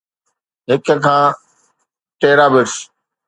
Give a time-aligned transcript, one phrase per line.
[0.69, 1.19] هڪ کان
[2.19, 2.73] terabits